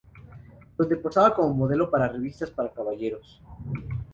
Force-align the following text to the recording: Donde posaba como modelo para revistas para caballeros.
Donde 0.77 0.95
posaba 0.95 1.35
como 1.35 1.53
modelo 1.53 1.91
para 1.91 2.07
revistas 2.07 2.49
para 2.49 2.73
caballeros. 2.73 3.39